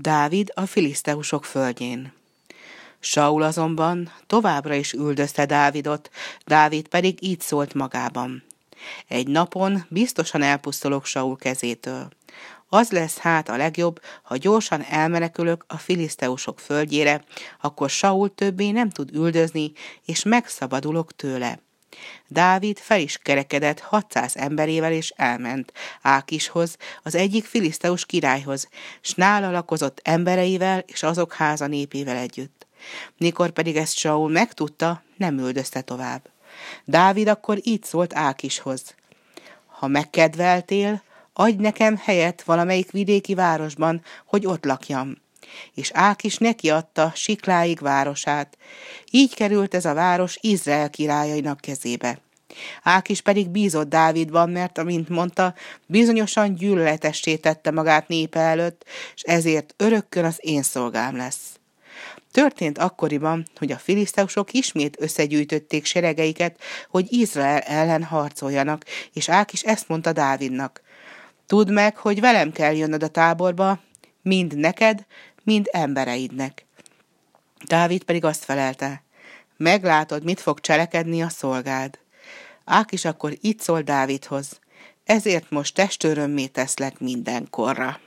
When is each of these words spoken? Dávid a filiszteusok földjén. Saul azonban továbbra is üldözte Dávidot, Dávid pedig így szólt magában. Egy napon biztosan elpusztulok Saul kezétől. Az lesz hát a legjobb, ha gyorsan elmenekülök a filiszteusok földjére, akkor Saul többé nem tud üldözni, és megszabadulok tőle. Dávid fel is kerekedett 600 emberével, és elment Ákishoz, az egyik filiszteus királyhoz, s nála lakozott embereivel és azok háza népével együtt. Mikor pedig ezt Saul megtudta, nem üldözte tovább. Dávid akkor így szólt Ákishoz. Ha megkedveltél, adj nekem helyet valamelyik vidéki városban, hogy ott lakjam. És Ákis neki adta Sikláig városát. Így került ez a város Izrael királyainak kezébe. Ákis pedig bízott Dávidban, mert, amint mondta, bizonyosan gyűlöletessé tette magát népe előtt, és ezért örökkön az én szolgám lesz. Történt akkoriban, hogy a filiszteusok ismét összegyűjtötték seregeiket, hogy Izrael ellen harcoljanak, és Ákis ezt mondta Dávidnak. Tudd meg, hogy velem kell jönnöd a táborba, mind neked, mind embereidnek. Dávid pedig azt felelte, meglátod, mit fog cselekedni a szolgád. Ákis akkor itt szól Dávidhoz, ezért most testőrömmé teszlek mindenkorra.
Dávid 0.00 0.50
a 0.54 0.66
filiszteusok 0.66 1.44
földjén. 1.44 2.12
Saul 3.00 3.42
azonban 3.42 4.12
továbbra 4.26 4.74
is 4.74 4.92
üldözte 4.92 5.46
Dávidot, 5.46 6.10
Dávid 6.44 6.88
pedig 6.88 7.22
így 7.22 7.40
szólt 7.40 7.74
magában. 7.74 8.44
Egy 9.08 9.28
napon 9.28 9.84
biztosan 9.88 10.42
elpusztulok 10.42 11.04
Saul 11.04 11.36
kezétől. 11.36 12.08
Az 12.68 12.90
lesz 12.90 13.18
hát 13.18 13.48
a 13.48 13.56
legjobb, 13.56 14.00
ha 14.22 14.36
gyorsan 14.36 14.82
elmenekülök 14.82 15.64
a 15.68 15.76
filiszteusok 15.76 16.60
földjére, 16.60 17.24
akkor 17.60 17.90
Saul 17.90 18.34
többé 18.34 18.70
nem 18.70 18.90
tud 18.90 19.14
üldözni, 19.14 19.72
és 20.04 20.22
megszabadulok 20.22 21.16
tőle. 21.16 21.60
Dávid 22.26 22.78
fel 22.78 23.00
is 23.00 23.18
kerekedett 23.18 23.80
600 23.80 24.36
emberével, 24.36 24.92
és 24.92 25.12
elment 25.16 25.72
Ákishoz, 26.02 26.76
az 27.02 27.14
egyik 27.14 27.44
filiszteus 27.44 28.06
királyhoz, 28.06 28.68
s 29.00 29.14
nála 29.14 29.50
lakozott 29.50 30.00
embereivel 30.02 30.84
és 30.86 31.02
azok 31.02 31.32
háza 31.32 31.66
népével 31.66 32.16
együtt. 32.16 32.66
Mikor 33.16 33.50
pedig 33.50 33.76
ezt 33.76 33.96
Saul 33.96 34.30
megtudta, 34.30 35.02
nem 35.16 35.38
üldözte 35.38 35.80
tovább. 35.80 36.30
Dávid 36.84 37.28
akkor 37.28 37.58
így 37.62 37.84
szólt 37.84 38.14
Ákishoz. 38.14 38.94
Ha 39.66 39.86
megkedveltél, 39.86 41.02
adj 41.32 41.62
nekem 41.62 41.96
helyet 41.96 42.42
valamelyik 42.42 42.90
vidéki 42.90 43.34
városban, 43.34 44.02
hogy 44.26 44.46
ott 44.46 44.64
lakjam. 44.64 45.16
És 45.74 45.90
Ákis 45.94 46.36
neki 46.36 46.70
adta 46.70 47.12
Sikláig 47.14 47.80
városát. 47.80 48.58
Így 49.10 49.34
került 49.34 49.74
ez 49.74 49.84
a 49.84 49.94
város 49.94 50.38
Izrael 50.40 50.90
királyainak 50.90 51.60
kezébe. 51.60 52.18
Ákis 52.82 53.20
pedig 53.20 53.48
bízott 53.48 53.88
Dávidban, 53.88 54.50
mert, 54.50 54.78
amint 54.78 55.08
mondta, 55.08 55.54
bizonyosan 55.86 56.54
gyűlöletessé 56.54 57.36
tette 57.36 57.70
magát 57.70 58.08
népe 58.08 58.40
előtt, 58.40 58.84
és 59.14 59.22
ezért 59.22 59.74
örökkön 59.76 60.24
az 60.24 60.36
én 60.40 60.62
szolgám 60.62 61.16
lesz. 61.16 61.58
Történt 62.30 62.78
akkoriban, 62.78 63.46
hogy 63.56 63.72
a 63.72 63.76
filiszteusok 63.76 64.52
ismét 64.52 64.96
összegyűjtötték 65.00 65.84
seregeiket, 65.84 66.60
hogy 66.88 67.12
Izrael 67.12 67.58
ellen 67.58 68.02
harcoljanak, 68.02 68.84
és 69.12 69.28
Ákis 69.28 69.62
ezt 69.62 69.88
mondta 69.88 70.12
Dávidnak. 70.12 70.82
Tudd 71.46 71.72
meg, 71.72 71.96
hogy 71.96 72.20
velem 72.20 72.52
kell 72.52 72.74
jönnöd 72.74 73.02
a 73.02 73.08
táborba, 73.08 73.80
mind 74.22 74.56
neked, 74.56 75.06
mind 75.48 75.68
embereidnek. 75.72 76.66
Dávid 77.66 78.02
pedig 78.02 78.24
azt 78.24 78.44
felelte, 78.44 79.02
meglátod, 79.56 80.24
mit 80.24 80.40
fog 80.40 80.60
cselekedni 80.60 81.22
a 81.22 81.28
szolgád. 81.28 81.98
Ákis 82.64 83.04
akkor 83.04 83.32
itt 83.40 83.60
szól 83.60 83.82
Dávidhoz, 83.82 84.60
ezért 85.04 85.50
most 85.50 85.74
testőrömmé 85.74 86.46
teszlek 86.46 86.98
mindenkorra. 86.98 88.00